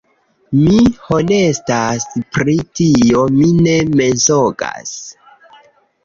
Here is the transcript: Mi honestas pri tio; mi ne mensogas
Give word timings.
Mi 0.59 0.77
honestas 1.09 2.07
pri 2.37 2.55
tio; 2.79 3.25
mi 3.35 3.49
ne 3.67 3.75
mensogas 3.99 4.95